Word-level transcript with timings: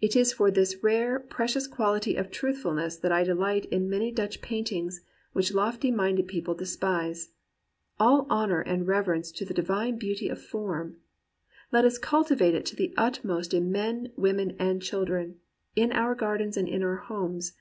"It 0.00 0.14
is 0.14 0.32
for 0.32 0.48
this 0.52 0.80
rare, 0.84 1.18
precious 1.18 1.66
quality 1.66 2.14
of 2.14 2.30
truthful 2.30 2.72
ness 2.74 2.96
that 2.98 3.10
I 3.10 3.24
delight 3.24 3.64
in 3.64 3.90
many 3.90 4.12
Dutch 4.12 4.40
paintings, 4.40 5.00
which 5.32 5.52
lofty 5.52 5.90
minded 5.90 6.28
people 6.28 6.54
despise.... 6.54 7.32
All 7.98 8.28
honour 8.30 8.60
and 8.60 8.86
reverence 8.86 9.32
to 9.32 9.44
the 9.44 9.52
divine 9.52 9.98
beauty 9.98 10.28
of 10.28 10.40
form! 10.40 10.98
Let 11.72 11.84
us 11.84 11.98
cultivate 11.98 12.54
it 12.54 12.64
to 12.66 12.76
the 12.76 12.94
utmost 12.96 13.52
in 13.52 13.72
men, 13.72 14.12
women, 14.14 14.54
and 14.60 14.80
children— 14.80 15.40
in 15.74 15.90
our 15.90 16.14
gardens 16.14 16.56
and 16.56 16.68
in 16.68 16.84
our 16.84 16.98
homes. 16.98 17.54